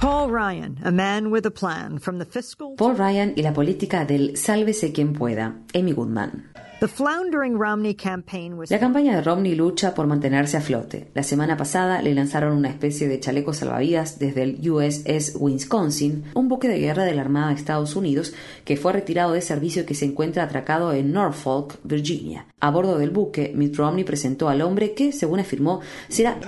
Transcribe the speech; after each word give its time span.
Paul 0.00 0.30
Ryan, 0.30 0.78
a 0.84 0.92
man 0.92 1.32
with 1.32 1.44
a 1.44 1.50
plan 1.50 1.98
from 1.98 2.18
the 2.18 2.24
fiscal 2.24 2.76
Paul 2.76 2.94
Ryan 2.94 3.34
y 3.36 3.42
la 3.42 3.52
política 3.52 4.04
del 4.04 4.36
sálvese 4.36 4.92
quien 4.92 5.12
pueda. 5.12 5.56
Amy 5.74 5.92
Goodman. 5.92 6.52
The 6.80 6.86
floundering 6.86 7.58
Romney 7.58 7.92
campaign 7.96 8.56
was 8.56 8.70
La 8.70 8.78
campaña 8.78 9.16
de 9.16 9.22
Romney 9.22 9.56
lucha 9.56 9.96
por 9.96 10.06
mantenerse 10.06 10.56
a 10.58 10.60
flote. 10.60 11.10
La 11.12 11.24
semana 11.24 11.56
pasada 11.56 12.00
le 12.02 12.14
lanzaron 12.14 12.56
una 12.56 12.68
especie 12.68 13.08
de 13.08 13.18
chaleco 13.18 13.52
salvavidas 13.52 14.20
desde 14.20 14.44
el 14.44 14.70
USS 14.70 15.34
Wisconsin, 15.40 16.26
un 16.34 16.46
buque 16.46 16.68
de 16.68 16.78
guerra 16.78 17.02
de 17.02 17.14
la 17.16 17.22
Armada 17.22 17.48
de 17.48 17.54
Estados 17.54 17.96
Unidos 17.96 18.32
que 18.64 18.76
fue 18.76 18.92
retirado 18.92 19.32
de 19.32 19.40
servicio 19.40 19.82
y 19.82 19.86
que 19.86 19.96
se 19.96 20.04
encuentra 20.04 20.44
atracado 20.44 20.92
en 20.92 21.10
Norfolk, 21.12 21.80
Virginia. 21.82 22.46
A 22.60 22.70
bordo 22.70 22.96
del 22.96 23.10
buque, 23.10 23.50
Mitt 23.56 23.74
Romney 23.76 24.04
presentó 24.04 24.48
al 24.48 24.62
hombre 24.62 24.94
que, 24.94 25.10
según 25.10 25.40
afirmó, 25.40 25.80
será, 26.08 26.38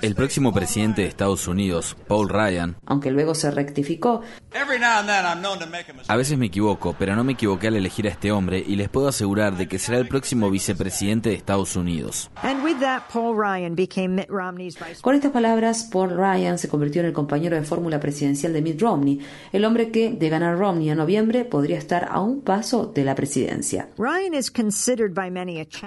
El 0.00 0.14
próximo 0.14 0.54
presidente 0.54 1.02
de 1.02 1.08
Estados 1.08 1.46
Unidos, 1.48 1.98
Paul 2.08 2.30
Ryan, 2.30 2.76
aunque 2.86 3.10
luego 3.10 3.34
se 3.34 3.50
rectificó, 3.50 4.22
a 6.08 6.16
veces 6.16 6.38
me 6.38 6.46
equivoco, 6.46 6.96
pero 6.98 7.14
no 7.14 7.24
me 7.24 7.32
equivoqué 7.32 7.68
al 7.68 7.76
elegir 7.76 8.06
a 8.06 8.10
este 8.10 8.32
hombre 8.32 8.62
y 8.66 8.76
les 8.76 8.88
puedo 8.88 9.01
asegurar 9.08 9.56
de 9.56 9.68
que 9.68 9.78
será 9.78 9.98
el 9.98 10.08
próximo 10.08 10.50
vicepresidente 10.50 11.30
de 11.30 11.34
Estados 11.34 11.76
Unidos. 11.76 12.30
Con 15.00 15.14
estas 15.14 15.32
palabras, 15.32 15.88
Paul 15.92 16.10
Ryan 16.16 16.58
se 16.58 16.68
convirtió 16.68 17.00
en 17.00 17.06
el 17.08 17.12
compañero 17.12 17.56
de 17.56 17.62
fórmula 17.62 18.00
presidencial 18.00 18.52
de 18.52 18.62
Mitt 18.62 18.80
Romney, 18.80 19.20
el 19.52 19.64
hombre 19.64 19.90
que, 19.90 20.10
de 20.10 20.28
ganar 20.28 20.58
Romney 20.58 20.90
en 20.90 20.98
noviembre, 20.98 21.44
podría 21.44 21.78
estar 21.78 22.08
a 22.10 22.20
un 22.20 22.40
paso 22.40 22.86
de 22.86 23.04
la 23.04 23.14
presidencia. 23.14 23.88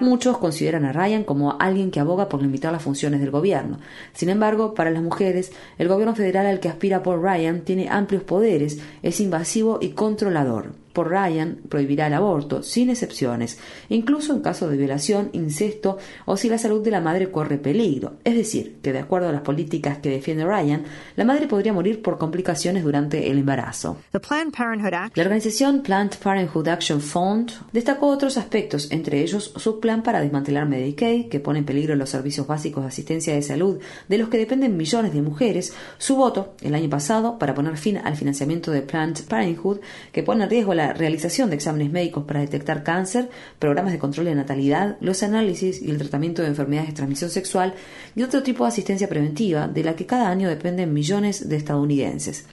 Muchos 0.02 0.38
consideran 0.38 0.86
a 0.86 0.94
Ryan 0.94 1.24
como 1.24 1.58
alguien 1.60 1.91
que 1.91 2.00
aboga 2.00 2.30
por 2.30 2.41
limitar 2.41 2.72
las 2.72 2.84
funciones 2.84 3.20
del 3.20 3.32
gobierno. 3.32 3.80
Sin 4.13 4.30
embargo, 4.30 4.74
para 4.74 4.91
las 4.91 5.04
mujeres, 5.04 5.52
el 5.77 5.88
gobierno 5.88 6.16
federal 6.16 6.46
al 6.46 6.60
que 6.60 6.70
aspira 6.70 7.04
Paul 7.04 7.22
Ryan 7.22 7.62
tiene 7.62 7.90
amplios 7.90 8.24
poderes, 8.24 8.80
es 9.02 9.20
invasivo 9.20 9.80
y 9.82 9.90
controlador. 9.90 10.85
Por 10.96 11.10
Ryan 11.10 11.60
prohibirá 11.68 12.07
el 12.07 12.13
aborto, 12.13 12.63
sin 12.63 12.90
excepciones, 12.90 13.60
incluso 13.90 14.34
en 14.34 14.40
caso 14.40 14.70
de 14.70 14.77
violación, 14.77 15.29
incesto 15.34 15.98
o 16.24 16.37
si 16.37 16.48
la 16.48 16.57
salud 16.57 16.82
de 16.82 16.90
la 16.90 17.02
madre 17.02 17.32
corre 17.32 17.57
peligro. 17.57 18.13
Es 18.24 18.34
decir, 18.34 18.77
que 18.82 18.93
de 18.93 18.99
acuerdo 18.99 19.27
a 19.27 19.34
las 19.34 19.41
políticas 19.41 19.98
que 19.98 20.10
defiende 20.10 20.46
Ryan, 20.46 20.84
la 21.18 21.26
madre 21.26 21.48
podría 21.48 21.74
morir 21.74 22.02
por 22.02 22.18
complicaciones 22.18 22.85
durante 22.85 23.29
el 23.29 23.40
embarazo. 23.40 23.98
The 24.13 24.21
Planned 24.21 24.54
Parenthood 24.55 24.93
Act 24.93 25.18
La 25.18 25.24
organización 25.24 25.84
Planned 25.84 26.15
Parenthood 26.15 26.70
Action 26.70 27.02
Fund 27.02 27.52
destacó 27.74 28.07
otros 28.07 28.37
aspectos, 28.37 28.90
entre 28.90 29.20
ellos 29.20 29.52
su 29.57 29.82
plan 29.82 30.02
para 30.02 30.21
desmantelar 30.21 30.65
Medicaid, 30.65 31.27
que 31.27 31.41
pone 31.41 31.59
en 31.59 31.65
peligro 31.65 31.98
los 31.98 32.09
servicios 32.09 32.48
básicos 32.48 32.84
de 32.84 32.87
asistencia 32.87 33.35
de 33.35 33.41
salud 33.41 33.80
de 34.07 34.18
los 34.18 34.30
que 34.30 34.37
dependen 34.37 34.77
millones 34.77 35.13
de 35.13 35.21
mujeres, 35.21 35.74
su 35.98 36.15
voto 36.15 36.55
el 36.62 36.74
año 36.74 36.90
pasado 36.90 37.37
para 37.37 37.54
poner 37.54 37.76
fin 37.76 37.98
al 37.98 38.15
financiamiento 38.15 38.71
de 38.71 38.82
Planned 38.82 39.26
Parenthood, 39.27 39.80
que 40.13 40.24
pone 40.24 40.46
en 40.46 40.49
riesgo 40.49 40.74
la 40.74 40.85
realización 40.94 41.50
de 41.50 41.55
exámenes 41.55 41.91
médicos 41.91 42.26
para 42.26 42.41
detectar 42.41 42.84
cáncer, 42.84 43.30
programas 43.60 43.94
de 43.94 44.00
control 44.00 44.26
de 44.26 44.36
natalidad, 44.36 44.98
los 45.02 45.24
análisis 45.24 45.82
y 45.82 45.90
el 45.90 45.98
tratamiento 45.98 46.42
de 46.42 46.50
enfermedades 46.50 46.90
de 46.90 46.96
transmisión 46.96 47.30
sexual 47.30 47.74
y 48.16 48.24
otro 48.24 48.44
tipo 48.44 48.64
de 48.64 48.70
asistencia 48.70 49.10
preventiva 49.10 49.68
de 49.68 49.84
la 49.84 49.96
que 49.96 50.05
cada 50.05 50.30
año 50.30 50.50
dependen 50.50 50.94
millones 50.94 51.48
de 51.48 51.55
estadounidenses. 51.55 52.46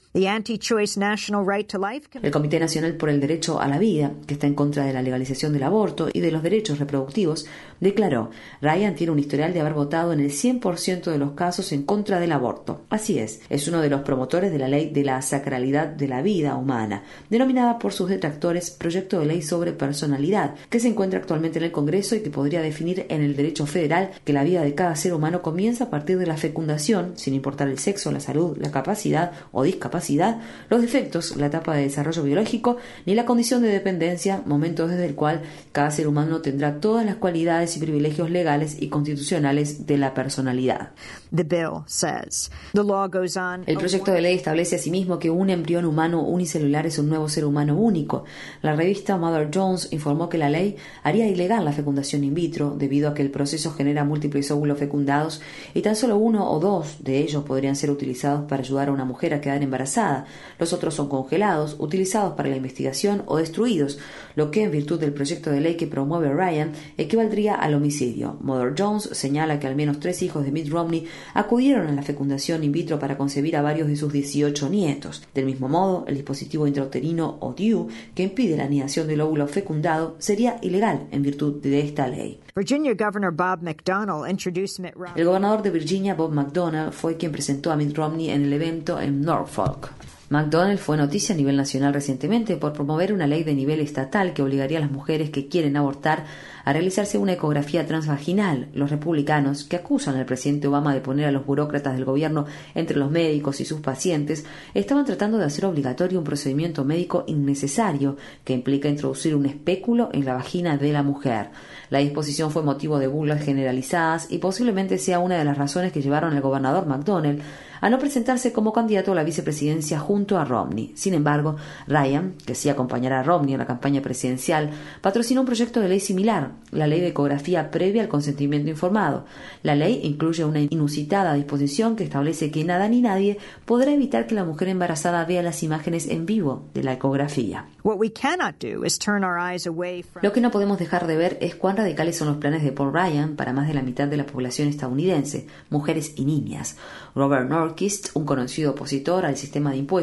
El 2.22 2.30
Comité 2.30 2.60
Nacional 2.60 2.96
por 2.96 3.08
el 3.08 3.18
Derecho 3.18 3.60
a 3.60 3.66
la 3.66 3.78
Vida, 3.78 4.12
que 4.26 4.34
está 4.34 4.46
en 4.46 4.54
contra 4.54 4.84
de 4.84 4.92
la 4.92 5.00
legalización 5.00 5.54
del 5.54 5.62
aborto 5.62 6.08
y 6.12 6.20
de 6.20 6.30
los 6.30 6.42
derechos 6.42 6.78
reproductivos, 6.78 7.46
declaró, 7.82 8.30
Ryan 8.60 8.94
tiene 8.94 9.12
un 9.12 9.18
historial 9.18 9.52
de 9.52 9.60
haber 9.60 9.74
votado 9.74 10.12
en 10.12 10.20
el 10.20 10.30
100% 10.30 11.10
de 11.10 11.18
los 11.18 11.32
casos 11.32 11.72
en 11.72 11.82
contra 11.82 12.20
del 12.20 12.32
aborto. 12.32 12.82
Así 12.88 13.18
es, 13.18 13.40
es 13.48 13.68
uno 13.68 13.80
de 13.80 13.90
los 13.90 14.02
promotores 14.02 14.52
de 14.52 14.58
la 14.58 14.68
ley 14.68 14.90
de 14.90 15.04
la 15.04 15.20
sacralidad 15.22 15.88
de 15.88 16.08
la 16.08 16.22
vida 16.22 16.56
humana, 16.56 17.02
denominada 17.28 17.78
por 17.78 17.92
sus 17.92 18.08
detractores 18.08 18.70
Proyecto 18.70 19.20
de 19.20 19.26
Ley 19.26 19.42
sobre 19.42 19.72
Personalidad, 19.72 20.54
que 20.70 20.80
se 20.80 20.88
encuentra 20.88 21.18
actualmente 21.18 21.58
en 21.58 21.64
el 21.64 21.72
Congreso 21.72 22.14
y 22.14 22.20
que 22.20 22.30
podría 22.30 22.62
definir 22.62 23.06
en 23.08 23.22
el 23.22 23.36
derecho 23.36 23.66
federal 23.66 24.10
que 24.24 24.32
la 24.32 24.44
vida 24.44 24.62
de 24.62 24.74
cada 24.74 24.96
ser 24.96 25.14
humano 25.14 25.42
comienza 25.42 25.84
a 25.84 25.90
partir 25.90 26.18
de 26.18 26.26
la 26.26 26.36
fecundación, 26.36 27.12
sin 27.16 27.34
importar 27.34 27.68
el 27.68 27.78
sexo, 27.78 28.12
la 28.12 28.20
salud, 28.20 28.56
la 28.58 28.70
capacidad 28.70 29.32
o 29.50 29.64
discapacidad, 29.64 30.40
los 30.68 30.80
defectos, 30.80 31.36
la 31.36 31.46
etapa 31.46 31.74
de 31.74 31.82
desarrollo 31.82 32.22
biológico, 32.22 32.76
ni 33.06 33.14
la 33.14 33.24
condición 33.24 33.62
de 33.62 33.68
dependencia, 33.68 34.42
momento 34.46 34.86
desde 34.86 35.06
el 35.06 35.14
cual 35.14 35.42
cada 35.72 35.90
ser 35.90 36.06
humano 36.06 36.40
tendrá 36.40 36.80
todas 36.80 37.04
las 37.04 37.16
cualidades 37.16 37.71
y 37.76 37.80
privilegios 37.80 38.30
legales 38.30 38.76
y 38.80 38.88
constitucionales 38.88 39.86
de 39.86 39.98
la 39.98 40.14
personalidad. 40.14 40.92
the 41.34 41.44
bill 41.44 41.82
says. 41.86 42.50
The 42.72 42.82
law 42.82 43.08
goes 43.08 43.36
on. 43.36 43.64
El 43.66 43.78
proyecto 43.78 44.12
de 44.12 44.20
ley 44.20 44.34
establece 44.34 44.76
asimismo 44.76 45.18
que 45.18 45.30
un 45.30 45.48
embrión 45.50 45.84
humano 45.84 46.22
unicelular 46.22 46.86
es 46.86 46.98
un 46.98 47.08
nuevo 47.08 47.28
ser 47.28 47.44
humano 47.44 47.76
único. 47.76 48.24
La 48.60 48.76
revista 48.76 49.16
Mother 49.16 49.50
Jones 49.52 49.88
informó 49.92 50.28
que 50.28 50.38
la 50.38 50.50
ley 50.50 50.76
haría 51.02 51.26
ilegal 51.28 51.64
la 51.64 51.72
fecundación 51.72 52.24
in 52.24 52.34
vitro 52.34 52.74
debido 52.76 53.08
a 53.08 53.14
que 53.14 53.22
el 53.22 53.30
proceso 53.30 53.72
genera 53.72 54.04
múltiples 54.04 54.50
óvulos 54.50 54.78
fecundados 54.78 55.40
y 55.74 55.80
tan 55.80 55.96
solo 55.96 56.16
uno 56.16 56.50
o 56.50 56.60
dos 56.60 57.02
de 57.02 57.18
ellos 57.18 57.44
podrían 57.44 57.76
ser 57.76 57.90
utilizados 57.90 58.44
para 58.48 58.62
ayudar 58.62 58.88
a 58.88 58.92
una 58.92 59.04
mujer 59.04 59.32
a 59.32 59.40
quedar 59.40 59.62
embarazada. 59.62 60.26
Los 60.58 60.72
otros 60.72 60.94
son 60.94 61.08
congelados, 61.08 61.76
utilizados 61.78 62.34
para 62.34 62.50
la 62.50 62.56
investigación 62.56 63.22
o 63.26 63.38
destruidos, 63.38 63.98
lo 64.34 64.50
que 64.50 64.62
en 64.62 64.70
virtud 64.70 65.00
del 65.00 65.14
proyecto 65.14 65.50
de 65.50 65.60
ley 65.60 65.76
que 65.76 65.86
promueve 65.86 66.32
Ryan 66.32 66.72
equivaldría 66.98 67.54
al 67.62 67.74
homicidio. 67.74 68.36
Mother 68.40 68.74
Jones 68.76 69.08
señala 69.12 69.58
que 69.58 69.66
al 69.66 69.76
menos 69.76 70.00
tres 70.00 70.22
hijos 70.22 70.44
de 70.44 70.52
Mitt 70.52 70.68
Romney 70.68 71.06
acudieron 71.34 71.86
a 71.86 71.92
la 71.92 72.02
fecundación 72.02 72.64
in 72.64 72.72
vitro 72.72 72.98
para 72.98 73.16
concebir 73.16 73.56
a 73.56 73.62
varios 73.62 73.88
de 73.88 73.96
sus 73.96 74.12
18 74.12 74.68
nietos. 74.68 75.22
Del 75.34 75.46
mismo 75.46 75.68
modo, 75.68 76.04
el 76.06 76.14
dispositivo 76.14 76.66
intrauterino 76.66 77.38
o 77.40 77.52
DIU, 77.52 77.88
que 78.14 78.24
impide 78.24 78.56
la 78.56 78.64
anidación 78.64 79.06
del 79.06 79.20
óvulo 79.20 79.46
fecundado, 79.46 80.16
sería 80.18 80.58
ilegal 80.62 81.06
en 81.10 81.22
virtud 81.22 81.60
de 81.62 81.80
esta 81.80 82.08
ley. 82.08 82.40
Virginia 82.54 82.94
Governor 82.94 83.32
Bob 83.32 83.62
McDonnell 83.62 84.28
introduced 84.28 84.82
Mitt 84.82 84.94
Romney. 84.94 85.14
El 85.16 85.24
gobernador 85.24 85.62
de 85.62 85.70
Virginia, 85.70 86.14
Bob 86.14 86.32
McDonnell, 86.32 86.92
fue 86.92 87.16
quien 87.16 87.32
presentó 87.32 87.72
a 87.72 87.76
Mitt 87.76 87.96
Romney 87.96 88.30
en 88.30 88.44
el 88.44 88.52
evento 88.52 89.00
en 89.00 89.22
Norfolk. 89.22 89.90
McDonnell 90.32 90.78
fue 90.78 90.96
noticia 90.96 91.34
a 91.34 91.36
nivel 91.36 91.58
nacional 91.58 91.92
recientemente 91.92 92.56
por 92.56 92.72
promover 92.72 93.12
una 93.12 93.26
ley 93.26 93.44
de 93.44 93.54
nivel 93.54 93.80
estatal 93.80 94.32
que 94.32 94.40
obligaría 94.40 94.78
a 94.78 94.80
las 94.80 94.90
mujeres 94.90 95.28
que 95.28 95.46
quieren 95.46 95.76
abortar 95.76 96.24
a 96.64 96.72
realizarse 96.72 97.18
una 97.18 97.34
ecografía 97.34 97.86
transvaginal. 97.86 98.68
Los 98.72 98.90
republicanos, 98.90 99.64
que 99.64 99.76
acusan 99.76 100.16
al 100.16 100.24
presidente 100.24 100.68
Obama 100.68 100.94
de 100.94 101.02
poner 101.02 101.26
a 101.26 101.32
los 101.32 101.44
burócratas 101.44 101.96
del 101.96 102.06
gobierno 102.06 102.46
entre 102.74 102.96
los 102.96 103.10
médicos 103.10 103.60
y 103.60 103.66
sus 103.66 103.82
pacientes, 103.82 104.46
estaban 104.72 105.04
tratando 105.04 105.36
de 105.36 105.44
hacer 105.44 105.66
obligatorio 105.66 106.18
un 106.18 106.24
procedimiento 106.24 106.82
médico 106.82 107.24
innecesario 107.26 108.16
que 108.42 108.54
implica 108.54 108.88
introducir 108.88 109.36
un 109.36 109.44
espéculo 109.44 110.08
en 110.14 110.24
la 110.24 110.32
vagina 110.32 110.78
de 110.78 110.94
la 110.94 111.02
mujer. 111.02 111.50
La 111.90 111.98
disposición 111.98 112.50
fue 112.50 112.62
motivo 112.62 112.98
de 112.98 113.06
burlas 113.06 113.44
generalizadas 113.44 114.32
y 114.32 114.38
posiblemente 114.38 114.96
sea 114.96 115.18
una 115.18 115.36
de 115.36 115.44
las 115.44 115.58
razones 115.58 115.92
que 115.92 116.00
llevaron 116.00 116.32
al 116.32 116.40
gobernador 116.40 116.86
McDonnell 116.86 117.42
a 117.82 117.90
no 117.90 117.98
presentarse 117.98 118.52
como 118.52 118.72
candidato 118.72 119.10
a 119.10 119.16
la 119.16 119.24
vicepresidencia 119.24 119.98
junto 119.98 120.21
a 120.30 120.44
Romney. 120.44 120.92
Sin 120.94 121.14
embargo, 121.14 121.56
Ryan, 121.86 122.34
que 122.46 122.54
sí 122.54 122.68
acompañará 122.68 123.20
a 123.20 123.22
Romney 123.22 123.54
en 123.54 123.60
la 123.60 123.66
campaña 123.66 124.02
presidencial, 124.02 124.70
patrocinó 125.00 125.40
un 125.40 125.46
proyecto 125.46 125.80
de 125.80 125.88
ley 125.88 126.00
similar, 126.00 126.52
la 126.70 126.86
ley 126.86 127.00
de 127.00 127.08
ecografía 127.08 127.70
previa 127.70 128.02
al 128.02 128.08
consentimiento 128.08 128.70
informado. 128.70 129.24
La 129.62 129.74
ley 129.74 130.00
incluye 130.04 130.44
una 130.44 130.60
inusitada 130.60 131.34
disposición 131.34 131.96
que 131.96 132.04
establece 132.04 132.50
que 132.50 132.64
nada 132.64 132.88
ni 132.88 133.00
nadie 133.00 133.38
podrá 133.64 133.92
evitar 133.92 134.26
que 134.26 134.34
la 134.34 134.44
mujer 134.44 134.68
embarazada 134.68 135.24
vea 135.24 135.42
las 135.42 135.62
imágenes 135.62 136.08
en 136.08 136.26
vivo 136.26 136.68
de 136.74 136.84
la 136.84 136.92
ecografía. 136.92 137.66
What 137.82 137.98
we 137.98 138.12
cannot 138.12 138.60
do 138.60 138.84
is 138.84 138.98
turn 138.98 139.24
our 139.24 139.38
eyes 139.38 139.66
away 139.66 140.02
from 140.02 140.22
Lo 140.22 140.32
que 140.32 140.40
no 140.40 140.50
podemos 140.50 140.78
dejar 140.78 141.06
de 141.06 141.16
ver 141.16 141.38
es 141.40 141.54
cuán 141.54 141.76
radicales 141.76 142.16
son 142.16 142.28
los 142.28 142.36
planes 142.36 142.62
de 142.62 142.72
Paul 142.72 142.92
Ryan 142.92 143.34
para 143.36 143.52
más 143.52 143.66
de 143.66 143.74
la 143.74 143.82
mitad 143.82 144.06
de 144.06 144.16
la 144.16 144.26
población 144.26 144.68
estadounidense, 144.68 145.46
mujeres 145.70 146.12
y 146.16 146.24
niñas. 146.24 146.76
Robert 147.14 147.48
Norquist, 147.48 148.10
un 148.14 148.24
conocido 148.24 148.72
opositor 148.72 149.26
al 149.26 149.36
sistema 149.36 149.70
de 149.70 149.78
impuestos, 149.78 150.02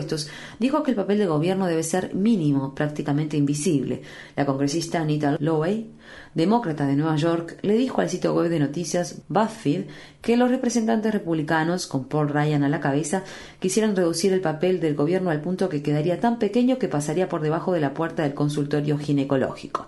dijo 0.59 0.83
que 0.83 0.91
el 0.91 0.97
papel 0.97 1.17
del 1.17 1.27
gobierno 1.27 1.67
debe 1.67 1.83
ser 1.83 2.13
mínimo, 2.15 2.73
prácticamente 2.75 3.37
invisible. 3.37 4.01
La 4.35 4.45
congresista 4.45 5.01
Anita 5.01 5.37
Lowey, 5.39 5.91
demócrata 6.33 6.85
de 6.85 6.95
Nueva 6.95 7.15
York, 7.15 7.57
le 7.61 7.73
dijo 7.73 8.01
al 8.01 8.09
sitio 8.09 8.33
web 8.33 8.49
de 8.49 8.59
noticias 8.59 9.21
BuzzFeed 9.27 9.85
que 10.21 10.37
los 10.37 10.49
representantes 10.49 11.13
republicanos, 11.13 11.87
con 11.87 12.05
Paul 12.05 12.29
Ryan 12.29 12.63
a 12.63 12.69
la 12.69 12.79
cabeza, 12.79 13.23
quisieran 13.59 13.95
reducir 13.95 14.33
el 14.33 14.41
papel 14.41 14.79
del 14.79 14.95
gobierno 14.95 15.29
al 15.29 15.41
punto 15.41 15.69
que 15.69 15.81
quedaría 15.81 16.19
tan 16.19 16.39
pequeño 16.39 16.77
que 16.77 16.87
pasaría 16.87 17.29
por 17.29 17.41
debajo 17.41 17.71
de 17.71 17.79
la 17.79 17.93
puerta 17.93 18.23
del 18.23 18.33
consultorio 18.33 18.97
ginecológico. 18.97 19.87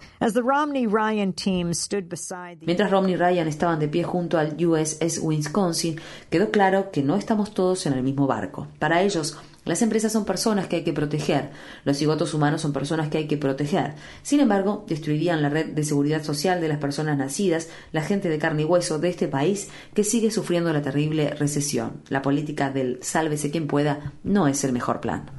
Mientras 2.61 2.91
Romney 2.91 3.13
y 3.13 3.17
Ryan 3.17 3.47
estaban 3.47 3.79
de 3.79 3.87
pie 3.87 4.03
junto 4.03 4.37
al 4.37 4.55
USS 4.65 5.19
Wisconsin, 5.21 5.99
quedó 6.29 6.51
claro 6.51 6.91
que 6.91 7.03
no 7.03 7.15
estamos 7.15 7.53
todos 7.53 7.85
en 7.85 7.93
el 7.93 8.03
mismo 8.03 8.27
barco. 8.27 8.67
Para 8.79 9.01
ellos, 9.01 9.37
Las 9.63 9.83
empresas 9.83 10.11
son 10.11 10.25
personas 10.25 10.67
que 10.67 10.77
hay 10.77 10.83
que 10.83 10.91
proteger, 10.91 11.51
los 11.85 11.97
cigotos 11.97 12.33
humanos 12.33 12.61
son 12.61 12.73
personas 12.73 13.09
que 13.09 13.19
hay 13.19 13.27
que 13.27 13.37
proteger. 13.37 13.93
Sin 14.23 14.39
embargo, 14.39 14.85
destruirían 14.87 15.43
la 15.43 15.49
red 15.49 15.67
de 15.67 15.83
seguridad 15.83 16.23
social 16.23 16.61
de 16.61 16.67
las 16.67 16.79
personas 16.79 17.17
nacidas, 17.17 17.69
la 17.91 18.01
gente 18.01 18.27
de 18.27 18.39
carne 18.39 18.63
y 18.63 18.65
hueso 18.65 18.97
de 18.97 19.09
este 19.09 19.27
país 19.27 19.69
que 19.93 20.03
sigue 20.03 20.31
sufriendo 20.31 20.73
la 20.73 20.81
terrible 20.81 21.29
recesión. 21.35 22.01
La 22.09 22.23
política 22.23 22.71
del 22.71 22.97
sálvese 23.03 23.51
quien 23.51 23.67
pueda 23.67 24.13
no 24.23 24.47
es 24.47 24.63
el 24.63 24.73
mejor 24.73 24.99
plan. 24.99 25.29